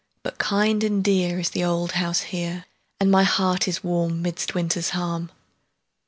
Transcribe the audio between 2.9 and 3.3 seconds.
And my